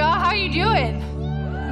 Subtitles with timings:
[0.00, 0.18] y'all.
[0.18, 0.98] How are you doing?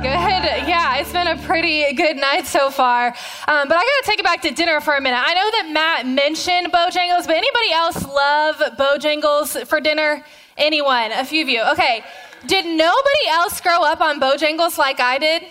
[0.02, 0.68] Good.
[0.68, 3.06] Yeah, it's been a pretty good night so far.
[3.06, 5.18] Um, but I got to take it back to dinner for a minute.
[5.18, 10.22] I know that Matt mentioned Bojangles, but anybody else love Bojangles for dinner?
[10.58, 11.10] Anyone?
[11.12, 11.62] A few of you.
[11.72, 12.04] Okay.
[12.46, 15.44] Did nobody else grow up on Bojangles like I did?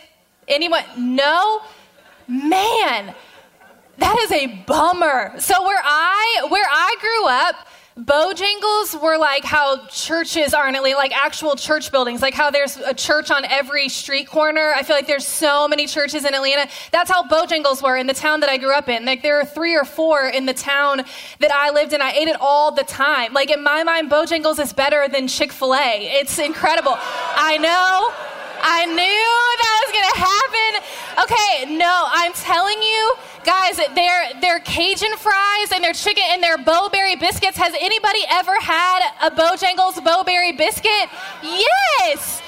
[0.47, 0.83] Anyone?
[0.95, 1.63] No?
[2.27, 3.15] Man,
[3.97, 5.33] that is a bummer.
[5.39, 7.55] So where I where I grew up,
[7.97, 12.77] Bojangles were like how churches are in Atlanta, like actual church buildings, like how there's
[12.77, 14.71] a church on every street corner.
[14.75, 16.69] I feel like there's so many churches in Atlanta.
[16.91, 19.03] That's how Bojangles were in the town that I grew up in.
[19.03, 21.05] Like there are three or four in the town
[21.39, 22.03] that I lived in.
[22.03, 23.33] I ate it all the time.
[23.33, 26.19] Like in my mind, Bojangles is better than Chick fil A.
[26.19, 26.93] It's incredible.
[26.99, 28.13] I know.
[28.61, 29.27] I knew
[29.57, 30.47] that was going to happen.
[31.23, 33.13] Okay, no, I'm telling you,
[33.47, 37.57] guys, their their Cajun fries and their chicken and their Bo-Berry biscuits.
[37.57, 41.09] Has anybody ever had a Bojangles Bo-Berry biscuit?
[41.41, 42.41] Yes.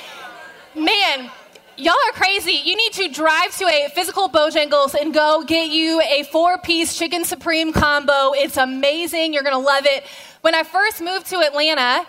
[0.75, 1.31] Man,
[1.77, 2.51] y'all are crazy.
[2.51, 7.23] You need to drive to a physical Bojangles and go get you a four-piece chicken
[7.23, 8.33] supreme combo.
[8.33, 9.33] It's amazing.
[9.33, 10.03] You're going to love it.
[10.41, 12.05] When I first moved to Atlanta,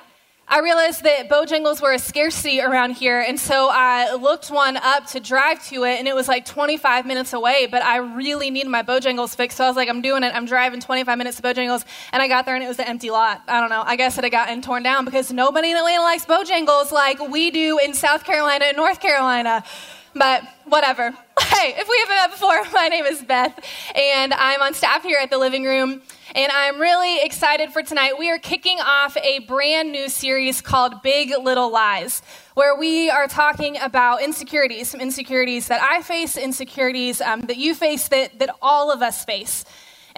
[0.52, 5.06] I realized that Bojangles were a scarcity around here, and so I looked one up
[5.10, 8.68] to drive to it, and it was like 25 minutes away, but I really needed
[8.68, 10.34] my Bojangles fixed, so I was like, I'm doing it.
[10.34, 13.10] I'm driving 25 minutes to Bojangles, and I got there, and it was an empty
[13.10, 13.42] lot.
[13.46, 13.84] I don't know.
[13.86, 17.52] I guess it had gotten torn down because nobody in Atlanta likes Bojangles like we
[17.52, 19.62] do in South Carolina and North Carolina.
[20.16, 21.12] But whatever.
[21.40, 23.58] Hey, if we haven't met before, my name is Beth,
[23.94, 26.00] and I'm on staff here at the living room
[26.34, 28.14] and I'm really excited for tonight.
[28.18, 32.22] We are kicking off a brand new series called Big Little Lies,
[32.54, 37.74] where we are talking about insecurities, some insecurities that I face, insecurities um, that you
[37.74, 39.64] face, that, that all of us face.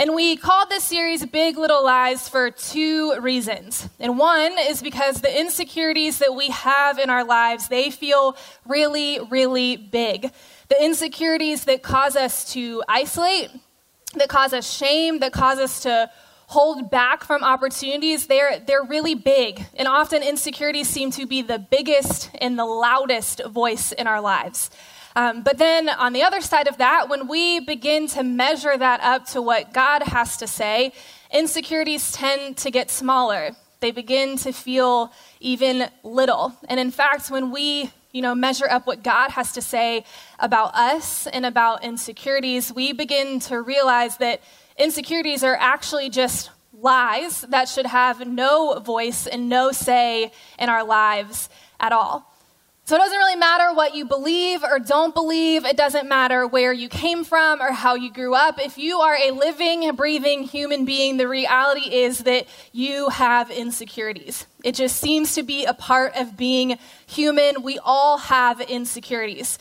[0.03, 3.89] And we called this series Big Little Lies for two reasons.
[4.01, 8.37] And one is because the insecurities that we have in our lives, they feel
[8.67, 10.33] really, really big.
[10.71, 13.51] The insecurities that cause us to isolate,
[14.17, 16.11] that cause us shame, that cause us to
[16.49, 19.65] hold back from opportunities, they're, they're really big.
[19.77, 24.69] And often insecurities seem to be the biggest and the loudest voice in our lives.
[25.15, 29.01] Um, but then on the other side of that, when we begin to measure that
[29.01, 30.93] up to what God has to say,
[31.33, 33.51] insecurities tend to get smaller.
[33.81, 36.55] They begin to feel even little.
[36.69, 40.05] And in fact, when we you know, measure up what God has to say
[40.39, 44.43] about us and about insecurities, we begin to realize that
[44.79, 50.85] insecurities are actually just lies that should have no voice and no say in our
[50.85, 51.49] lives
[51.81, 52.32] at all.
[52.93, 55.65] So it doesn't really matter what you believe or don't believe.
[55.65, 58.61] It doesn't matter where you came from or how you grew up.
[58.61, 64.45] If you are a living, breathing human being, the reality is that you have insecurities.
[64.63, 67.63] It just seems to be a part of being human.
[67.63, 69.59] We all have insecurities.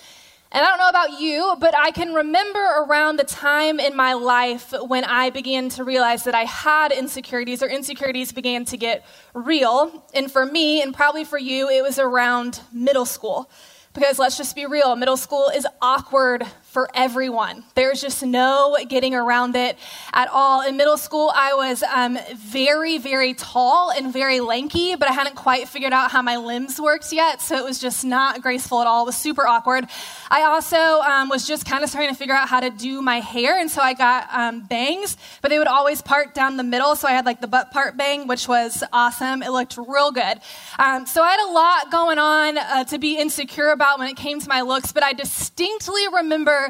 [0.54, 4.14] And I don't know about you, but I can remember around the time in my
[4.14, 9.06] life when I began to realize that I had insecurities or insecurities began to get
[9.34, 10.06] real.
[10.14, 13.50] And for me, and probably for you, it was around middle school.
[13.94, 17.66] Because let's just be real, middle school is awkward for everyone.
[17.76, 19.78] There's just no getting around it
[20.14, 20.66] at all.
[20.66, 25.36] In middle school, I was um, very, very tall and very lanky, but I hadn't
[25.36, 28.88] quite figured out how my limbs worked yet, so it was just not graceful at
[28.88, 29.04] all.
[29.04, 29.86] It was super awkward.
[30.30, 33.20] I also um, was just kind of starting to figure out how to do my
[33.20, 36.96] hair, and so I got um, bangs, but they would always part down the middle,
[36.96, 39.44] so I had like the butt part bang, which was awesome.
[39.44, 40.40] It looked real good.
[40.80, 44.16] Um, so I had a lot going on uh, to be insecure about when it
[44.16, 46.61] came to my looks, but I distinctly remember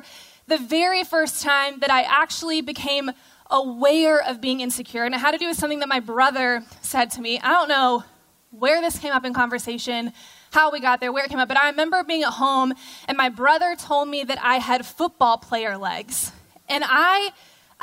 [0.48, 3.12] the very first time that I actually became
[3.50, 5.04] aware of being insecure.
[5.04, 7.40] And it had to do with something that my brother said to me.
[7.40, 8.04] I don't know
[8.50, 10.14] where this came up in conversation,
[10.52, 12.74] how we got there, where it came up, but I remember being at home
[13.08, 16.32] and my brother told me that I had football player legs.
[16.68, 17.32] And I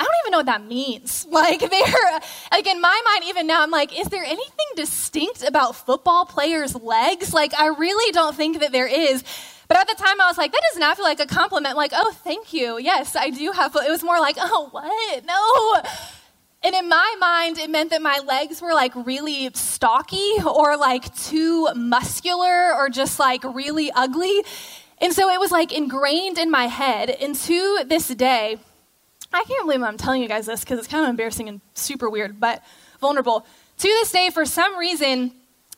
[0.01, 1.27] I don't even know what that means.
[1.39, 2.19] Like they're
[2.51, 6.75] like in my mind even now I'm like is there anything distinct about football players
[6.75, 7.33] legs?
[7.33, 9.23] Like I really don't think that there is.
[9.69, 11.77] But at the time, I was like, that does not feel like a compliment.
[11.77, 12.79] Like, oh, thank you.
[12.79, 13.75] Yes, I do have.
[13.75, 15.25] It was more like, oh, what?
[15.25, 15.89] No.
[16.61, 21.15] And in my mind, it meant that my legs were like really stocky or like
[21.15, 24.43] too muscular or just like really ugly.
[24.99, 27.11] And so it was like ingrained in my head.
[27.11, 28.57] And to this day,
[29.31, 32.09] I can't believe I'm telling you guys this because it's kind of embarrassing and super
[32.09, 32.63] weird, but
[32.99, 33.45] vulnerable.
[33.77, 35.31] To this day, for some reason,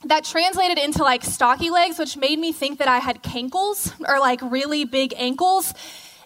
[0.06, 4.20] that translated into like stocky legs, which made me think that I had cankles or
[4.20, 5.74] like really big ankles.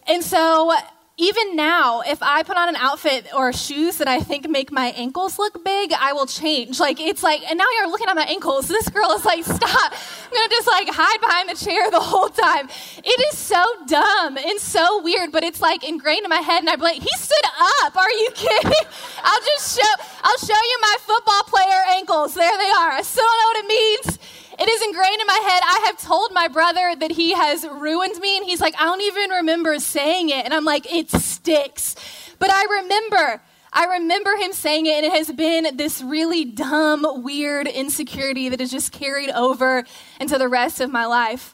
[0.08, 0.74] And so
[1.18, 4.88] even now, if I put on an outfit or shoes that I think make my
[4.98, 6.78] ankles look big, I will change.
[6.78, 8.68] Like, it's like, and now you're looking at my ankles.
[8.76, 9.94] This girl is like, stop.
[9.94, 12.68] I'm gonna just like hide behind the chair the whole time.
[12.98, 16.60] It is so dumb and so weird, but it's like ingrained in my head.
[16.60, 17.46] And I'm like, he stood
[17.86, 17.96] up.
[17.96, 18.72] Are you kidding?
[19.24, 22.34] I'll just show, I'll show you my football player ankles.
[22.34, 22.92] There they are.
[22.92, 24.20] I still don't know what it means.
[24.58, 25.62] It is ingrained in my head.
[25.64, 29.02] I have told my brother that he has ruined me, and he's like, I don't
[29.02, 30.46] even remember saying it.
[30.46, 31.96] And I'm like, it sticks.
[32.40, 33.42] But I remember.
[33.74, 38.62] I remember him saying it, and it has been this really dumb, weird insecurity that
[38.62, 39.84] has just carried over
[40.22, 41.54] into the rest of my life.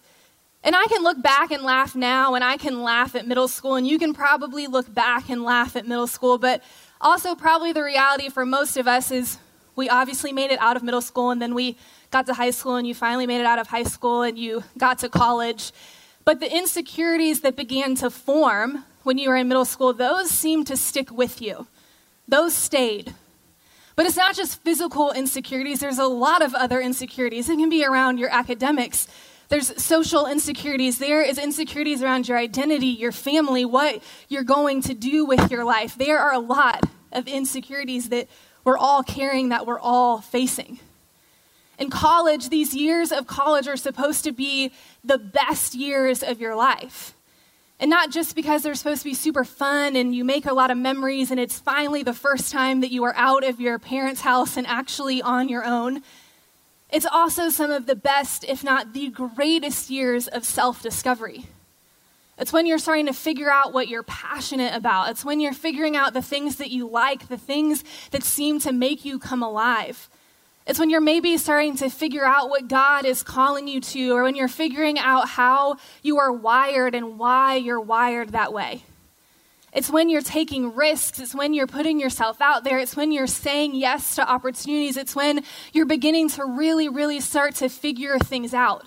[0.64, 3.76] And I can look back and laugh now, and I can laugh at middle school,
[3.76, 6.62] and you can probably look back and laugh at middle school, but
[7.02, 9.40] also, probably the reality for most of us is
[9.76, 11.78] we obviously made it out of middle school, and then we
[12.12, 14.64] got to high school and you finally made it out of high school and you
[14.78, 15.72] got to college.
[16.26, 20.68] But the insecurities that began to form when you were in middle school, those seemed
[20.68, 21.68] to stick with you.
[22.28, 23.16] Those stayed.
[23.96, 27.50] But it's not just physical insecurities, there's a lot of other insecurities.
[27.50, 29.08] It can be around your academics.
[29.50, 30.98] There's social insecurities.
[30.98, 35.66] There is insecurities around your identity, your family, what you're going to do with your
[35.66, 35.98] life.
[35.98, 38.30] There are a lot of insecurities that
[38.64, 40.80] we're all carrying, that we're all facing.
[41.80, 44.72] In college, these years of college are supposed to be
[45.04, 47.16] the best years of your life.
[47.80, 50.70] And not just because they're supposed to be super fun and you make a lot
[50.70, 54.22] of memories and it's finally the first time that you are out of your parents'
[54.22, 56.04] house and actually on your own.
[56.92, 61.48] It's also some of the best, if not the greatest years of self discovery.
[62.38, 65.10] It's when you're starting to figure out what you're passionate about.
[65.10, 68.72] It's when you're figuring out the things that you like, the things that seem to
[68.72, 70.10] make you come alive.
[70.66, 74.24] It's when you're maybe starting to figure out what God is calling you to, or
[74.24, 78.84] when you're figuring out how you are wired and why you're wired that way.
[79.74, 81.20] It's when you're taking risks.
[81.20, 82.78] It's when you're putting yourself out there.
[82.78, 84.98] It's when you're saying yes to opportunities.
[84.98, 85.44] It's when
[85.74, 88.86] you're beginning to really, really start to figure things out.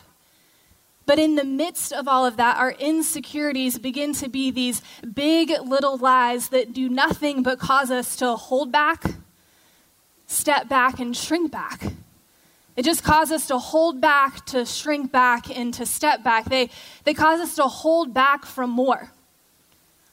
[1.07, 4.81] But in the midst of all of that, our insecurities begin to be these
[5.13, 9.05] big little lies that do nothing but cause us to hold back
[10.27, 11.85] step back and shrink back.
[12.77, 16.47] It just causes us to hold back, to shrink back, and to step back.
[16.47, 16.71] They,
[17.05, 19.13] they cause us to hold back from more.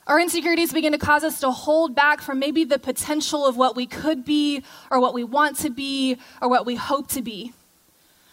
[0.05, 3.75] Our insecurities begin to cause us to hold back from maybe the potential of what
[3.75, 7.53] we could be, or what we want to be, or what we hope to be.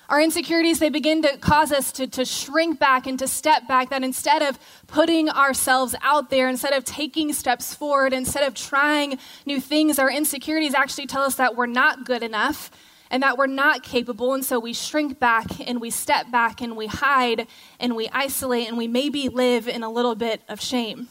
[0.09, 3.91] Our insecurities, they begin to cause us to, to shrink back and to step back,
[3.91, 9.19] that instead of putting ourselves out there, instead of taking steps forward, instead of trying
[9.45, 12.71] new things, our insecurities actually tell us that we're not good enough
[13.11, 14.33] and that we're not capable.
[14.33, 17.47] And so we shrink back and we step back and we hide
[17.79, 21.09] and we isolate and we maybe live in a little bit of shame.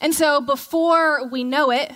[0.00, 1.92] And so before we know it,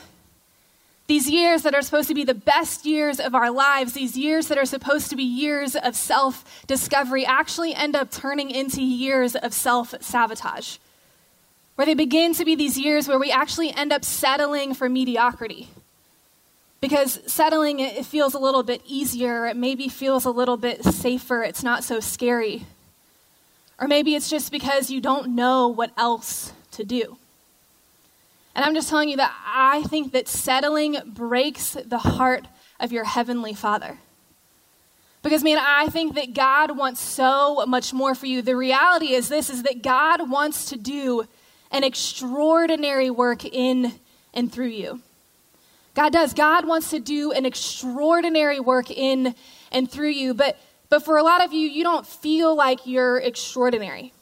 [1.11, 4.47] these years that are supposed to be the best years of our lives, these years
[4.47, 9.35] that are supposed to be years of self discovery, actually end up turning into years
[9.35, 10.77] of self sabotage.
[11.75, 15.67] Where they begin to be these years where we actually end up settling for mediocrity.
[16.81, 21.43] Because settling, it feels a little bit easier, it maybe feels a little bit safer,
[21.43, 22.67] it's not so scary.
[23.81, 27.19] Or maybe it's just because you don't know what else to do.
[28.55, 32.47] And I'm just telling you that I think that settling breaks the heart
[32.79, 33.99] of your heavenly Father.
[35.23, 38.43] Because man, I think that God wants so much more for you.
[38.43, 41.25] The reality is this is that God wants to do
[41.71, 43.93] an extraordinary work in
[44.33, 45.01] and through you.
[45.95, 46.33] God does.
[46.33, 49.35] God wants to do an extraordinary work in
[49.71, 53.19] and through you, but but for a lot of you you don't feel like you're
[53.19, 54.13] extraordinary.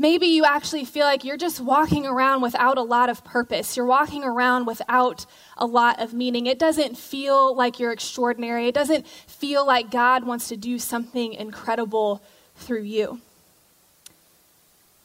[0.00, 3.76] Maybe you actually feel like you're just walking around without a lot of purpose.
[3.76, 5.26] You're walking around without
[5.56, 6.46] a lot of meaning.
[6.46, 8.68] It doesn't feel like you're extraordinary.
[8.68, 12.22] It doesn't feel like God wants to do something incredible
[12.54, 13.20] through you.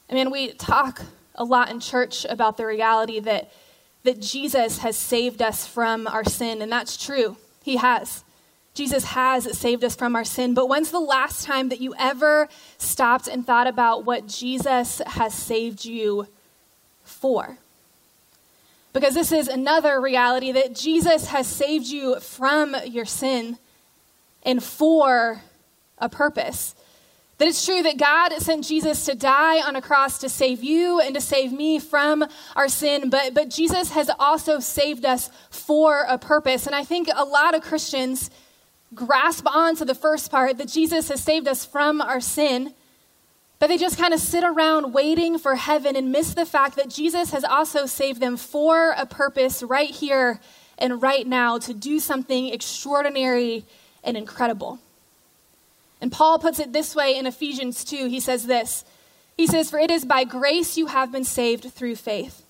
[0.08, 1.02] I mean, we talk
[1.34, 3.52] a lot in church about the reality that,
[4.04, 7.36] that Jesus has saved us from our sin, and that's true.
[7.64, 8.23] He has.
[8.74, 10.52] Jesus has saved us from our sin.
[10.52, 15.32] But when's the last time that you ever stopped and thought about what Jesus has
[15.32, 16.26] saved you
[17.04, 17.58] for?
[18.92, 23.58] Because this is another reality that Jesus has saved you from your sin
[24.42, 25.42] and for
[25.98, 26.74] a purpose.
[27.38, 31.00] That it's true that God sent Jesus to die on a cross to save you
[31.00, 36.02] and to save me from our sin, but, but Jesus has also saved us for
[36.08, 36.66] a purpose.
[36.66, 38.30] And I think a lot of Christians
[38.94, 42.74] grasp on to the first part that Jesus has saved us from our sin.
[43.58, 46.90] But they just kind of sit around waiting for heaven and miss the fact that
[46.90, 50.40] Jesus has also saved them for a purpose right here
[50.78, 53.64] and right now to do something extraordinary
[54.02, 54.80] and incredible.
[56.00, 58.08] And Paul puts it this way in Ephesians 2.
[58.08, 58.84] He says this
[59.36, 62.42] He says, For it is by grace you have been saved through faith.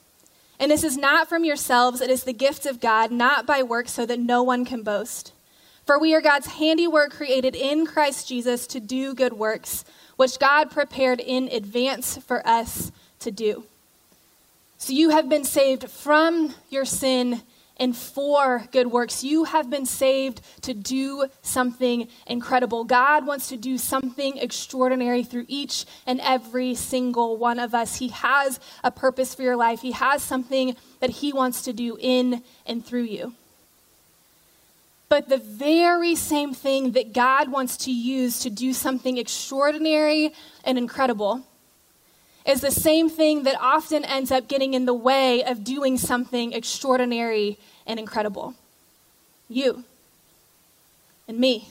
[0.59, 3.93] And this is not from yourselves, it is the gift of God, not by works,
[3.93, 5.33] so that no one can boast.
[5.87, 9.85] For we are God's handiwork created in Christ Jesus to do good works,
[10.17, 13.65] which God prepared in advance for us to do.
[14.79, 17.43] So you have been saved from your sin
[17.77, 19.25] and for good works.
[19.25, 22.85] You have been saved to do something incredible.
[22.85, 27.97] God wants to do something extraordinary through each and every single one of us.
[27.97, 31.99] He has a purpose for your life, He has something that He wants to do
[32.01, 33.35] in and through you.
[35.15, 40.33] But the very same thing that God wants to use to do something extraordinary
[40.65, 41.47] and incredible
[42.45, 46.53] is the same thing that often ends up getting in the way of doing something
[46.53, 48.57] extraordinary and incredible.
[49.49, 49.85] You
[51.29, 51.69] and me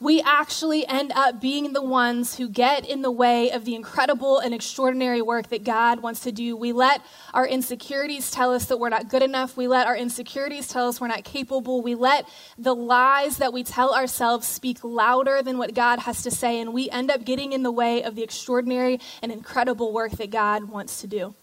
[0.00, 4.38] we actually end up being the ones who get in the way of the incredible
[4.38, 6.56] and extraordinary work that God wants to do.
[6.56, 7.00] We let
[7.32, 9.56] our insecurities tell us that we're not good enough.
[9.56, 11.80] We let our insecurities tell us we're not capable.
[11.80, 16.30] We let the lies that we tell ourselves speak louder than what God has to
[16.30, 20.12] say, and we end up getting in the way of the extraordinary and incredible work
[20.12, 21.34] that God wants to do.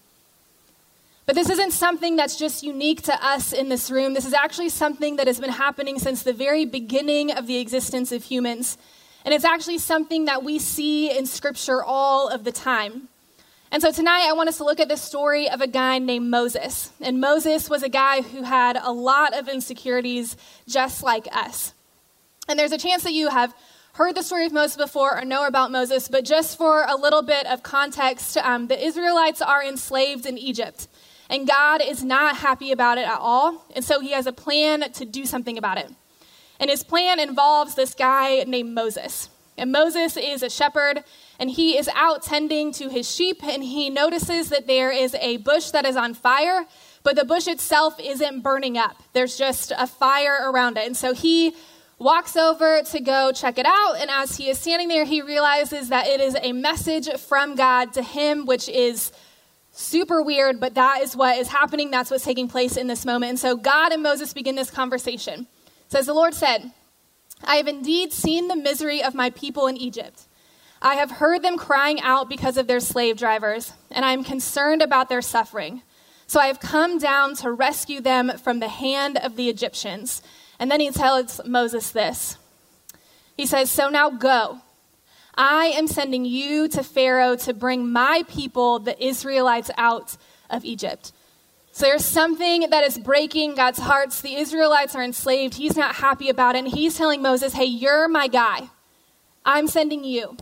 [1.24, 4.14] But this isn't something that's just unique to us in this room.
[4.14, 8.10] This is actually something that has been happening since the very beginning of the existence
[8.10, 8.76] of humans.
[9.24, 13.08] And it's actually something that we see in Scripture all of the time.
[13.70, 16.28] And so tonight I want us to look at the story of a guy named
[16.28, 16.90] Moses.
[17.00, 20.36] And Moses was a guy who had a lot of insecurities
[20.68, 21.72] just like us.
[22.48, 23.54] And there's a chance that you have
[23.94, 27.22] heard the story of Moses before or know about Moses, but just for a little
[27.22, 30.88] bit of context, um, the Israelites are enslaved in Egypt.
[31.32, 33.64] And God is not happy about it at all.
[33.74, 35.90] And so he has a plan to do something about it.
[36.60, 39.30] And his plan involves this guy named Moses.
[39.56, 41.04] And Moses is a shepherd,
[41.40, 45.38] and he is out tending to his sheep, and he notices that there is a
[45.38, 46.66] bush that is on fire,
[47.02, 49.02] but the bush itself isn't burning up.
[49.14, 50.86] There's just a fire around it.
[50.86, 51.54] And so he
[51.98, 55.88] walks over to go check it out, and as he is standing there, he realizes
[55.88, 59.12] that it is a message from God to him, which is
[59.72, 61.90] super weird, but that is what is happening.
[61.90, 63.30] That's what's taking place in this moment.
[63.30, 65.46] And so God and Moses begin this conversation.
[65.66, 66.72] It says, The Lord said,
[67.42, 70.26] I have indeed seen the misery of my people in Egypt.
[70.80, 74.82] I have heard them crying out because of their slave drivers, and I am concerned
[74.82, 75.82] about their suffering.
[76.26, 80.22] So I have come down to rescue them from the hand of the Egyptians.
[80.58, 82.36] And then he tells Moses this
[83.36, 84.60] He says, So now go
[85.34, 90.16] I am sending you to Pharaoh to bring my people, the Israelites, out
[90.50, 91.12] of Egypt.
[91.74, 94.20] So there's something that is breaking God's hearts.
[94.20, 95.54] The Israelites are enslaved.
[95.54, 96.58] He's not happy about it.
[96.58, 98.68] And he's telling Moses, hey, you're my guy.
[99.44, 100.36] I'm sending you.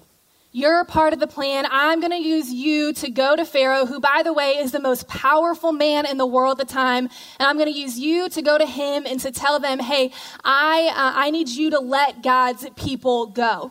[0.52, 1.66] You're part of the plan.
[1.70, 4.80] I'm going to use you to go to Pharaoh, who, by the way, is the
[4.80, 7.08] most powerful man in the world at the time.
[7.38, 10.10] And I'm going to use you to go to him and to tell them, hey,
[10.42, 13.70] I, uh, I need you to let God's people go.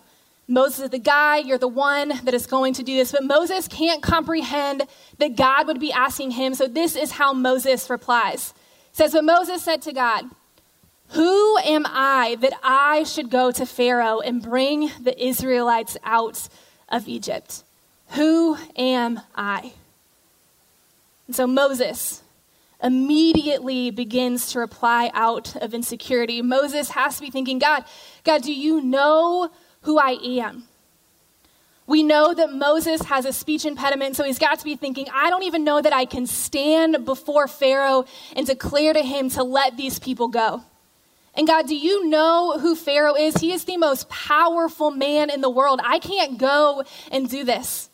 [0.49, 3.11] Moses is the guy, you're the one that is going to do this.
[3.11, 4.81] But Moses can't comprehend
[5.19, 6.55] that God would be asking him.
[6.55, 8.55] So this is how Moses replies.
[8.91, 10.25] It says, But Moses said to God,
[11.09, 16.49] Who am I that I should go to Pharaoh and bring the Israelites out
[16.89, 17.63] of Egypt?
[18.13, 19.73] Who am I?
[21.27, 22.23] And so Moses
[22.81, 26.41] immediately begins to reply out of insecurity.
[26.41, 27.83] Moses has to be thinking, God,
[28.23, 29.51] God, do you know
[29.81, 30.63] who I am.
[31.87, 35.31] We know that Moses has a speech impediment, so he's got to be thinking, I
[35.31, 38.05] don't even know that I can stand before Pharaoh
[38.35, 40.63] and declare to him to let these people go.
[41.33, 43.37] And God, do you know who Pharaoh is?
[43.37, 45.79] He is the most powerful man in the world.
[45.83, 47.89] I can't go and do this.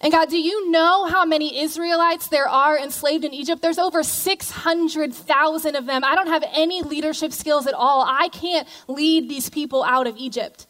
[0.00, 3.60] And God, do you know how many Israelites there are enslaved in Egypt?
[3.60, 6.04] There's over 600,000 of them.
[6.04, 8.04] I don't have any leadership skills at all.
[8.08, 10.66] I can't lead these people out of Egypt.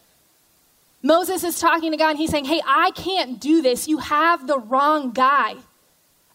[1.02, 3.88] Moses is talking to God and he's saying, Hey, I can't do this.
[3.88, 5.54] You have the wrong guy.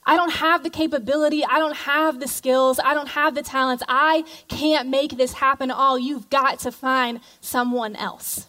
[0.07, 1.43] I don't have the capability.
[1.43, 2.79] I don't have the skills.
[2.79, 3.83] I don't have the talents.
[3.87, 5.97] I can't make this happen all.
[5.97, 8.47] You've got to find someone else.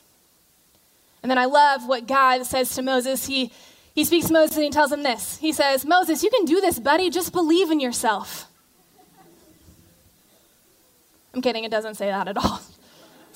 [1.23, 3.26] And then I love what God says to Moses.
[3.26, 3.50] He,
[3.94, 5.38] he speaks to Moses and he tells him this.
[5.38, 7.08] He says, Moses, you can do this, buddy.
[7.08, 8.46] Just believe in yourself.
[11.32, 11.64] I'm kidding.
[11.64, 12.61] It doesn't say that at all.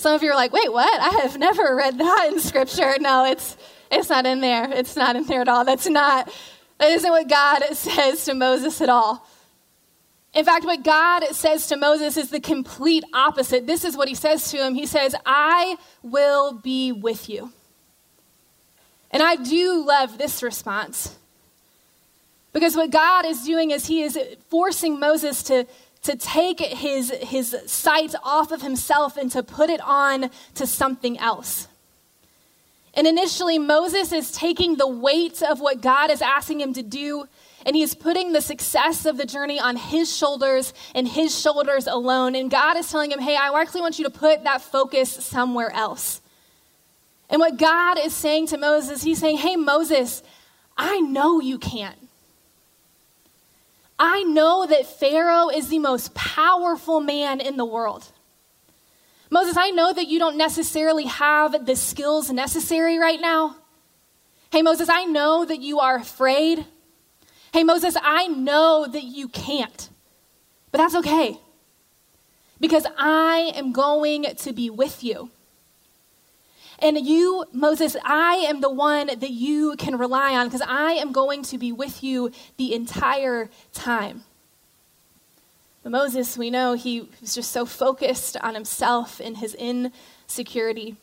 [0.01, 0.99] Some of you are like, wait, what?
[0.99, 2.95] I have never read that in scripture.
[3.01, 3.59] No, it's,
[3.91, 4.67] It's not in there.
[4.73, 5.63] It's not in there at all.
[5.63, 6.35] That's not,
[6.79, 9.29] that isn't what God says to Moses at all.
[10.33, 13.67] In fact, what God says to Moses is the complete opposite.
[13.67, 14.75] This is what he says to him.
[14.75, 17.53] He says, I will be with you.
[19.11, 21.15] And I do love this response.
[22.55, 25.67] Because what God is doing is he is forcing Moses to,
[26.03, 31.19] to take his, his sight off of himself and to put it on to something
[31.19, 31.69] else.
[32.95, 37.27] And initially, Moses is taking the weight of what God is asking him to do,
[37.65, 41.87] and he is putting the success of the journey on his shoulders and his shoulders
[41.87, 42.35] alone.
[42.35, 45.71] And God is telling him, hey, I actually want you to put that focus somewhere
[45.71, 46.21] else.
[47.29, 50.23] And what God is saying to Moses, he's saying, hey, Moses,
[50.77, 51.95] I know you can.
[54.03, 58.11] I know that Pharaoh is the most powerful man in the world.
[59.29, 63.57] Moses, I know that you don't necessarily have the skills necessary right now.
[64.51, 66.65] Hey, Moses, I know that you are afraid.
[67.53, 69.91] Hey, Moses, I know that you can't,
[70.73, 71.39] but that's okay
[72.59, 75.31] because I am going to be with you.
[76.83, 81.13] And you, Moses, I am the one that you can rely on because I am
[81.13, 84.25] going to be with you the entire time.
[85.83, 90.97] But Moses, we know he was just so focused on himself and his insecurity.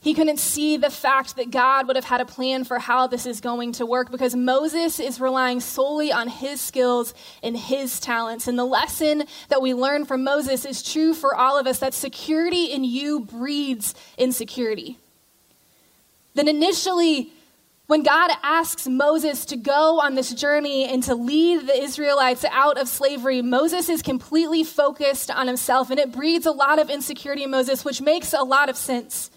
[0.00, 3.26] He couldn't see the fact that God would have had a plan for how this
[3.26, 7.12] is going to work because Moses is relying solely on his skills
[7.42, 8.46] and his talents.
[8.46, 11.92] And the lesson that we learn from Moses is true for all of us that
[11.92, 14.96] security in you breeds insecurity.
[16.34, 17.32] Then initially,
[17.86, 22.78] when God asks Moses to go on this journey and to lead the Israelites out
[22.78, 27.44] of slavery, Moses is completely focused on himself, and it breeds a lot of insecurity
[27.44, 29.30] in Moses, which makes a lot of sense.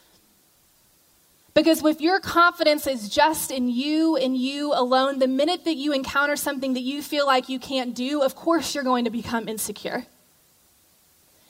[1.54, 5.92] Because if your confidence is just in you and you alone, the minute that you
[5.94, 9.48] encounter something that you feel like you can't do, of course you're going to become
[9.48, 10.06] insecure.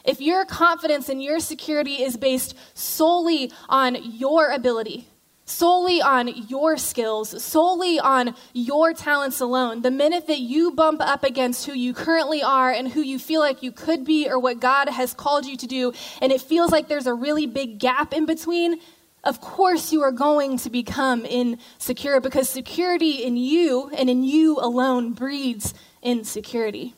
[0.05, 5.07] If your confidence and your security is based solely on your ability,
[5.45, 11.23] solely on your skills, solely on your talents alone, the minute that you bump up
[11.23, 14.59] against who you currently are and who you feel like you could be or what
[14.59, 18.13] God has called you to do, and it feels like there's a really big gap
[18.13, 18.79] in between,
[19.23, 24.57] of course you are going to become insecure because security in you and in you
[24.59, 26.93] alone breeds insecurity.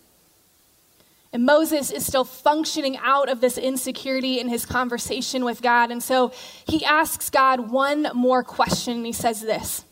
[1.33, 5.89] And Moses is still functioning out of this insecurity in his conversation with God.
[5.89, 6.33] And so
[6.67, 8.97] he asks God one more question.
[8.97, 9.85] And he says this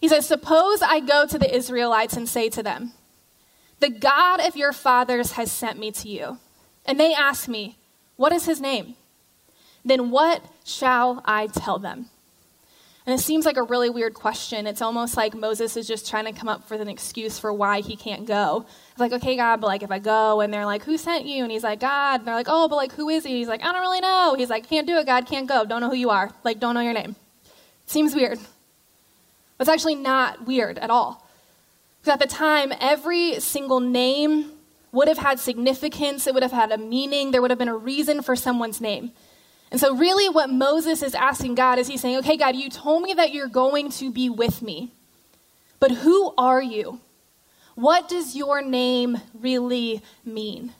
[0.00, 2.92] He says, Suppose I go to the Israelites and say to them,
[3.80, 6.38] The God of your fathers has sent me to you.
[6.86, 7.76] And they ask me,
[8.16, 8.96] What is his name?
[9.84, 12.06] Then what shall I tell them?
[13.06, 14.66] And it seems like a really weird question.
[14.66, 17.80] It's almost like Moses is just trying to come up with an excuse for why
[17.80, 18.66] he can't go.
[18.90, 21.42] It's like, okay, God, but like if I go and they're like, who sent you?
[21.42, 22.20] And he's like, God.
[22.20, 23.38] And they're like, oh, but like who is he?
[23.38, 24.34] He's like, I don't really know.
[24.36, 25.64] He's like, can't do it, God, can't go.
[25.64, 26.30] Don't know who you are.
[26.44, 27.16] Like, don't know your name.
[27.86, 28.38] Seems weird.
[29.58, 31.26] But it's actually not weird at all.
[32.00, 34.52] Because at the time, every single name
[34.92, 37.76] would have had significance, it would have had a meaning, there would have been a
[37.76, 39.12] reason for someone's name.
[39.70, 43.02] And so, really, what Moses is asking God is he's saying, Okay, God, you told
[43.02, 44.92] me that you're going to be with me,
[45.78, 47.00] but who are you?
[47.76, 50.72] What does your name really mean?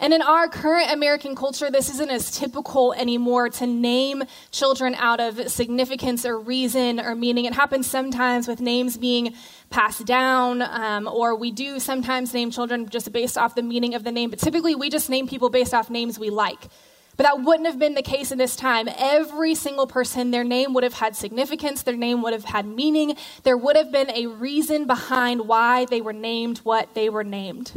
[0.00, 5.20] And in our current American culture, this isn't as typical anymore to name children out
[5.20, 7.44] of significance or reason or meaning.
[7.44, 9.34] It happens sometimes with names being
[9.70, 14.04] passed down, um, or we do sometimes name children just based off the meaning of
[14.04, 16.68] the name, but typically we just name people based off names we like.
[17.16, 18.88] But that wouldn't have been the case in this time.
[18.98, 23.16] Every single person, their name would have had significance, their name would have had meaning.
[23.44, 27.72] There would have been a reason behind why they were named what they were named.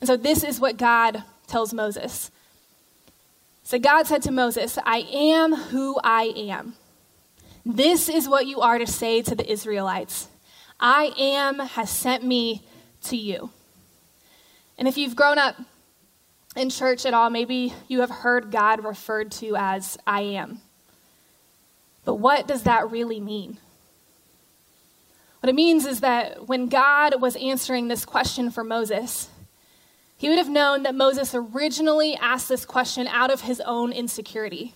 [0.00, 2.30] And so this is what God tells Moses.
[3.62, 6.74] So God said to Moses, I am who I am.
[7.64, 10.28] This is what you are to say to the Israelites
[10.80, 12.64] I am has sent me
[13.04, 13.50] to you.
[14.76, 15.54] And if you've grown up
[16.56, 20.60] in church at all, maybe you have heard God referred to as I am.
[22.04, 23.58] But what does that really mean?
[25.40, 29.28] What it means is that when God was answering this question for Moses,
[30.16, 34.74] he would have known that Moses originally asked this question out of his own insecurity,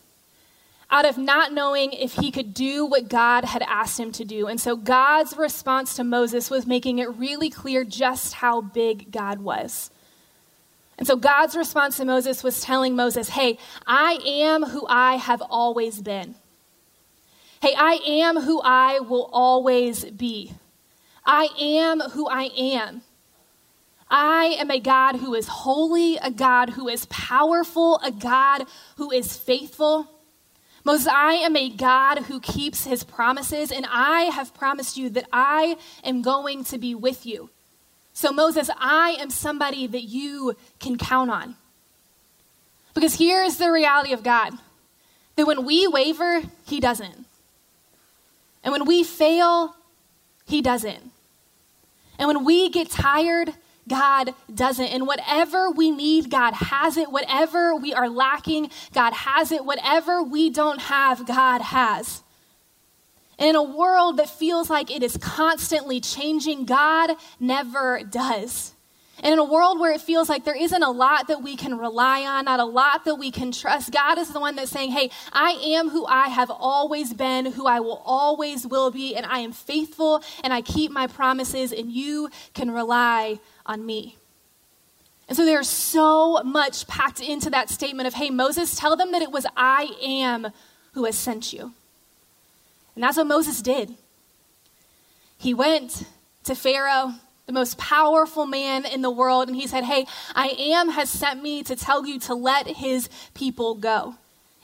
[0.91, 4.49] out of not knowing if he could do what God had asked him to do.
[4.49, 9.39] And so God's response to Moses was making it really clear just how big God
[9.41, 9.91] was.
[10.99, 15.43] And so God's response to Moses was telling Moses, Hey, I am who I have
[15.43, 16.37] always been.
[17.61, 20.53] Hey, I am who I will always be.
[21.25, 23.03] I am who I am.
[24.09, 29.11] I am a God who is holy, a God who is powerful, a God who
[29.11, 30.07] is faithful.
[30.85, 35.27] Moses, I am a God who keeps his promises, and I have promised you that
[35.33, 37.51] I am going to be with you.
[38.17, 41.55] So, Moses, I am somebody that you can count on.
[42.95, 44.55] Because here's the reality of God
[45.37, 47.27] that when we waver, he doesn't.
[48.65, 49.77] And when we fail,
[50.47, 51.11] he doesn't.
[52.19, 53.53] And when we get tired,
[53.87, 54.87] God doesn't.
[54.87, 57.13] And whatever we need, God has it.
[57.13, 59.67] Whatever we are lacking, God has it.
[59.67, 62.23] Whatever we don't have, God has.
[63.39, 68.73] And in a world that feels like it is constantly changing, God never does.
[69.23, 71.79] And in a world where it feels like there isn't a lot that we can
[71.79, 74.91] rely on, not a lot that we can trust, God is the one that's saying,
[74.93, 79.25] Hey, I am who I have always been, who I will always will be, and
[79.25, 84.17] I am faithful and I keep my promises, and you can rely on me.
[85.29, 89.23] And so there's so much packed into that statement of, Hey, Moses, tell them that
[89.23, 90.49] it was I am
[90.93, 91.73] who has sent you.
[92.97, 93.95] And that's what Moses did.
[95.39, 96.05] He went
[96.45, 97.13] to Pharaoh
[97.47, 101.43] the most powerful man in the world, and he said, Hey, I am has sent
[101.43, 104.17] me to tell you to let his people go.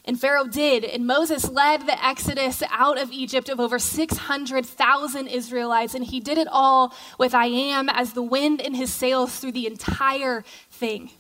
[0.05, 5.95] And Pharaoh did, and Moses led the exodus out of Egypt of over 600,000 Israelites,
[5.95, 9.53] and he did it all with I am as the wind in his sails through
[9.53, 11.11] the entire thing.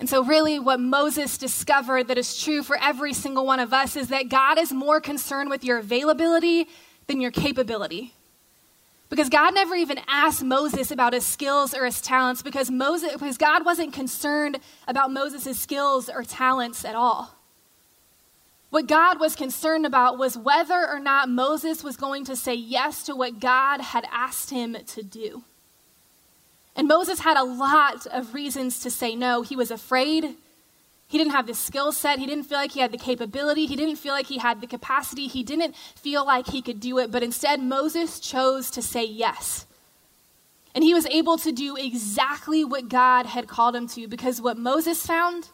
[0.00, 3.96] And so, really, what Moses discovered that is true for every single one of us
[3.96, 6.68] is that God is more concerned with your availability
[7.06, 8.14] than your capability.
[9.08, 13.38] Because God never even asked Moses about his skills or his talents because Moses because
[13.38, 17.36] God wasn't concerned about Moses' skills or talents at all.
[18.70, 23.04] What God was concerned about was whether or not Moses was going to say yes
[23.04, 25.44] to what God had asked him to do.
[26.76, 29.42] And Moses had a lot of reasons to say no.
[29.42, 30.36] He was afraid,
[31.06, 32.18] he didn't have the skill set.
[32.18, 33.66] He didn't feel like he had the capability.
[33.66, 35.28] He didn't feel like he had the capacity.
[35.28, 37.10] He didn't feel like he could do it.
[37.12, 39.66] But instead, Moses chose to say yes.
[40.74, 44.58] And he was able to do exactly what God had called him to because what
[44.58, 45.50] Moses found,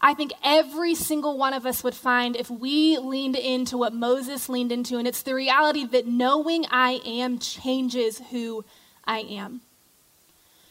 [0.00, 4.48] I think every single one of us would find if we leaned into what Moses
[4.48, 4.98] leaned into.
[4.98, 8.64] And it's the reality that knowing I am changes who
[9.04, 9.60] I am.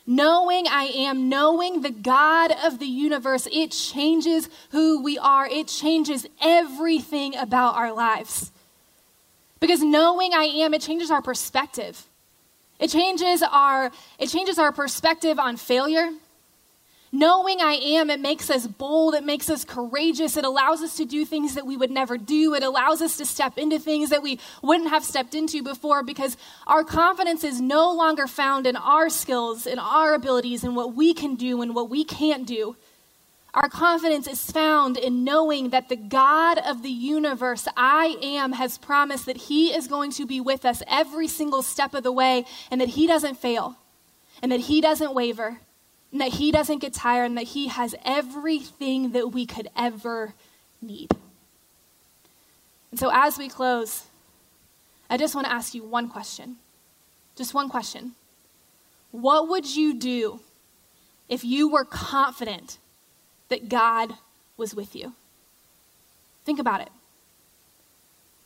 [0.10, 5.46] Knowing I am, knowing the God of the universe, it changes who we are.
[5.46, 8.54] It changes everything about our lives.
[9.60, 12.06] Because knowing I am, it changes our perspective.
[12.80, 16.12] It changes our, it changes our perspective on failure.
[17.12, 21.06] Knowing I am, it makes us bold, it makes us courageous, it allows us to
[21.06, 24.22] do things that we would never do, it allows us to step into things that
[24.22, 29.10] we wouldn't have stepped into before because our confidence is no longer found in our
[29.10, 32.76] skills, in our abilities, in what we can do and what we can't do.
[33.54, 38.78] Our confidence is found in knowing that the God of the universe, I am, has
[38.78, 42.46] promised that He is going to be with us every single step of the way
[42.70, 43.78] and that He doesn't fail
[44.44, 45.62] and that He doesn't waver
[46.18, 50.34] and that He doesn't get tired, and that He has everything that we could ever
[50.82, 51.12] need.
[52.90, 54.08] And so, as we close,
[55.12, 56.56] I just want to ask you one question.
[57.36, 58.14] Just one question.
[59.12, 60.40] What would you do
[61.30, 62.80] if you were confident
[63.50, 64.16] that God
[64.58, 65.14] was with you?
[66.46, 66.90] Think about it.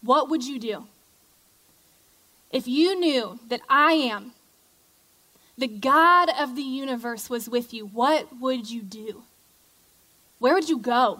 [0.01, 0.87] What would you do?
[2.51, 4.33] If you knew that I am
[5.61, 9.21] the God of the universe was with you, what would you do?
[10.39, 11.19] Where would you go?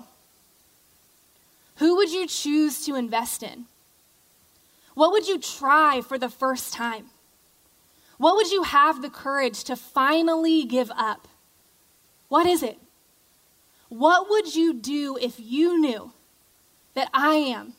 [1.75, 3.65] Who would you choose to invest in?
[4.95, 7.11] What would you try for the first time?
[8.17, 11.27] What would you have the courage to finally give up?
[12.27, 12.79] What is it?
[13.89, 16.13] What would you do if you knew
[16.95, 17.73] that I am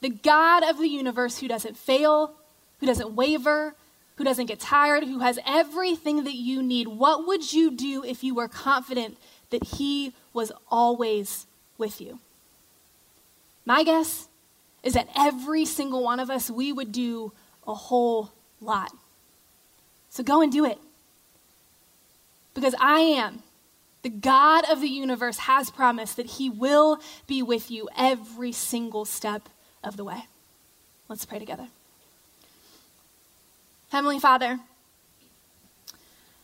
[0.00, 2.34] the God of the universe who doesn't fail,
[2.80, 3.74] who doesn't waver,
[4.16, 8.22] who doesn't get tired, who has everything that you need, what would you do if
[8.22, 9.16] you were confident
[9.50, 11.46] that He was always
[11.78, 12.18] with you?
[13.64, 14.28] My guess
[14.82, 17.32] is that every single one of us, we would do
[17.66, 18.90] a whole lot.
[20.10, 20.78] So go and do it.
[22.54, 23.42] Because I am.
[24.02, 29.04] The God of the universe has promised that He will be with you every single
[29.04, 29.48] step
[29.82, 30.26] of the way.
[31.08, 31.68] Let's pray together.
[33.92, 34.58] Heavenly Father,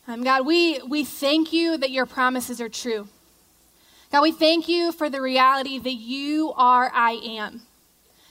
[0.06, 3.08] um, God, we, we thank you that your promises are true.
[4.12, 7.62] God, we thank you for the reality that you are I am.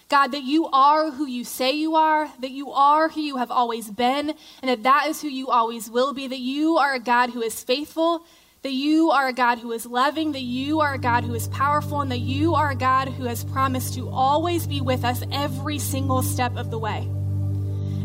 [0.08, 3.50] God, that you are who you say you are, that you are who you have
[3.50, 7.00] always been, and that that is who you always will be, that you are a
[7.00, 8.24] God who is faithful,
[8.62, 11.48] that you are a God who is loving, that you are a God who is
[11.48, 15.24] powerful, and that you are a God who has promised to always be with us
[15.32, 17.10] every single step of the way.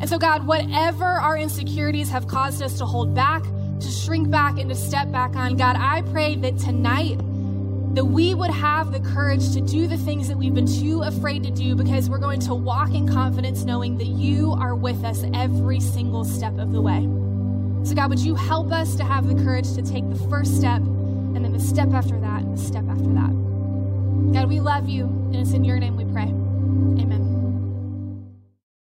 [0.02, 4.58] And so, God, whatever our insecurities have caused us to hold back, to shrink back,
[4.58, 7.18] and to step back on, God, I pray that tonight,
[7.94, 11.44] that we would have the courage to do the things that we've been too afraid
[11.44, 15.22] to do because we're going to walk in confidence knowing that you are with us
[15.34, 17.02] every single step of the way.
[17.88, 20.78] So, God, would you help us to have the courage to take the first step
[20.78, 23.30] and then the step after that and the step after that?
[24.32, 26.24] God, we love you, and it's in your name we pray.
[26.24, 27.31] Amen.